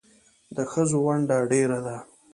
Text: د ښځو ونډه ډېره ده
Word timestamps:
د 0.55 0.57
ښځو 0.71 0.97
ونډه 1.05 1.37
ډېره 1.51 1.79
ده 1.85 1.97